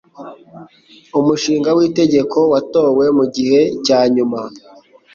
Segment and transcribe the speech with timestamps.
[1.19, 4.39] Umushinga w'itegeko watowe mugihe cyanyuma.